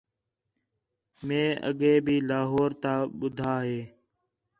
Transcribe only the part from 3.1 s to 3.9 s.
ٻدھا ہِے